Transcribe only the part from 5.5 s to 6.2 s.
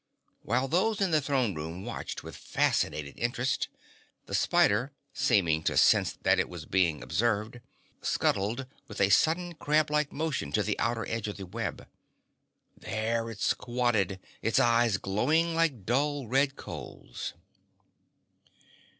to sense